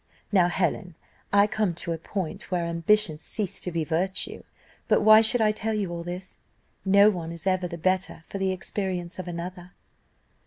"Now, 0.31 0.47
Helen, 0.47 0.95
I 1.31 1.43
am 1.43 1.47
come 1.49 1.75
to 1.75 1.91
a 1.91 1.97
point 1.99 2.49
where 2.49 2.65
ambition 2.65 3.19
ceased 3.19 3.61
to 3.65 3.71
be 3.71 3.83
virtue. 3.83 4.41
But 4.87 5.01
why 5.03 5.21
should 5.21 5.41
I 5.41 5.51
tell 5.51 5.75
you 5.75 5.91
all 5.91 6.03
this? 6.03 6.39
no 6.83 7.11
one 7.11 7.31
is 7.31 7.45
ever 7.45 7.67
the 7.67 7.77
better 7.77 8.23
for 8.27 8.39
the 8.39 8.51
experience 8.51 9.19
of 9.19 9.27
another." 9.27 9.73